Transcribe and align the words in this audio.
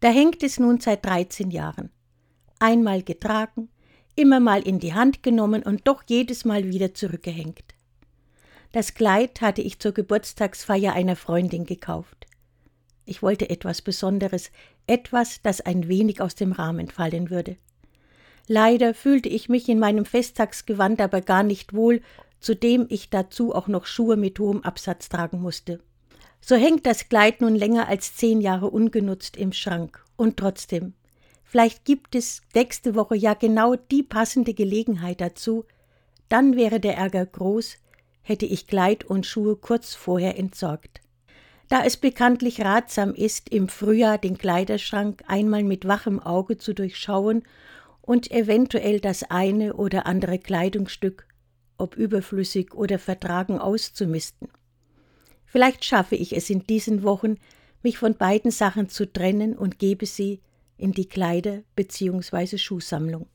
Da 0.00 0.08
hängt 0.08 0.42
es 0.42 0.58
nun 0.58 0.80
seit 0.80 1.04
13 1.04 1.50
Jahren. 1.50 1.90
Einmal 2.58 3.02
getragen, 3.02 3.68
immer 4.16 4.40
mal 4.40 4.62
in 4.62 4.78
die 4.78 4.94
Hand 4.94 5.22
genommen 5.22 5.62
und 5.62 5.86
doch 5.86 6.02
jedes 6.06 6.44
Mal 6.44 6.68
wieder 6.68 6.94
zurückgehängt. 6.94 7.64
Das 8.72 8.94
Kleid 8.94 9.40
hatte 9.40 9.62
ich 9.62 9.78
zur 9.78 9.92
Geburtstagsfeier 9.92 10.92
einer 10.94 11.16
Freundin 11.16 11.66
gekauft. 11.66 12.26
Ich 13.04 13.22
wollte 13.22 13.50
etwas 13.50 13.82
Besonderes, 13.82 14.50
etwas, 14.86 15.42
das 15.42 15.60
ein 15.60 15.88
wenig 15.88 16.20
aus 16.20 16.34
dem 16.34 16.52
Rahmen 16.52 16.88
fallen 16.88 17.28
würde. 17.28 17.56
Leider 18.46 18.94
fühlte 18.94 19.28
ich 19.28 19.48
mich 19.48 19.68
in 19.68 19.78
meinem 19.78 20.04
Festtagsgewand 20.04 21.00
aber 21.00 21.20
gar 21.20 21.42
nicht 21.42 21.74
wohl, 21.74 22.02
zudem 22.40 22.86
ich 22.88 23.10
dazu 23.10 23.54
auch 23.54 23.68
noch 23.68 23.86
Schuhe 23.86 24.16
mit 24.16 24.38
hohem 24.38 24.62
Absatz 24.62 25.08
tragen 25.08 25.40
musste. 25.40 25.80
So 26.40 26.56
hängt 26.56 26.86
das 26.86 27.08
Kleid 27.08 27.40
nun 27.40 27.54
länger 27.54 27.88
als 27.88 28.16
zehn 28.16 28.40
Jahre 28.40 28.70
ungenutzt 28.70 29.36
im 29.36 29.52
Schrank. 29.52 30.04
Und 30.16 30.36
trotzdem, 30.36 30.94
vielleicht 31.44 31.84
gibt 31.84 32.14
es 32.14 32.42
nächste 32.54 32.94
Woche 32.94 33.16
ja 33.16 33.34
genau 33.34 33.76
die 33.76 34.02
passende 34.02 34.54
Gelegenheit 34.54 35.20
dazu, 35.20 35.64
dann 36.28 36.56
wäre 36.56 36.80
der 36.80 36.96
Ärger 36.96 37.26
groß, 37.26 37.76
hätte 38.22 38.46
ich 38.46 38.66
Kleid 38.66 39.04
und 39.04 39.26
Schuhe 39.26 39.56
kurz 39.56 39.94
vorher 39.94 40.38
entsorgt. 40.38 41.00
Da 41.68 41.84
es 41.84 41.96
bekanntlich 41.96 42.60
ratsam 42.62 43.14
ist, 43.14 43.48
im 43.48 43.68
Frühjahr 43.68 44.18
den 44.18 44.36
Kleiderschrank 44.36 45.22
einmal 45.28 45.62
mit 45.62 45.86
wachem 45.86 46.18
Auge 46.18 46.58
zu 46.58 46.74
durchschauen 46.74 47.44
und 48.02 48.30
eventuell 48.30 48.98
das 48.98 49.22
eine 49.30 49.74
oder 49.74 50.06
andere 50.06 50.38
Kleidungsstück, 50.38 51.28
ob 51.78 51.96
überflüssig 51.96 52.74
oder 52.74 52.98
vertragen, 52.98 53.58
auszumisten. 53.58 54.48
Vielleicht 55.50 55.84
schaffe 55.84 56.14
ich 56.14 56.36
es 56.36 56.48
in 56.48 56.64
diesen 56.64 57.02
Wochen, 57.02 57.34
mich 57.82 57.98
von 57.98 58.14
beiden 58.14 58.52
Sachen 58.52 58.88
zu 58.88 59.12
trennen 59.12 59.58
und 59.58 59.80
gebe 59.80 60.06
sie 60.06 60.40
in 60.76 60.92
die 60.92 61.08
Kleider- 61.08 61.64
bzw. 61.74 62.56
Schuhsammlung. 62.56 63.26